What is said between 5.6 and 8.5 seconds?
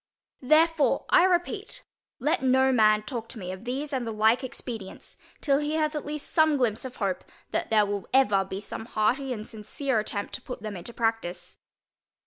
hath at least some glympse of hope, that there will ever